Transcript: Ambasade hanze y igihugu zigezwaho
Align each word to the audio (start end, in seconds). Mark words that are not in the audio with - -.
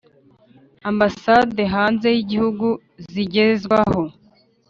Ambasade 0.91 1.61
hanze 1.75 2.07
y 2.15 2.19
igihugu 2.23 2.67
zigezwaho 3.11 4.01